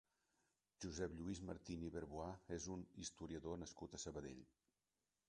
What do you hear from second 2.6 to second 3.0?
un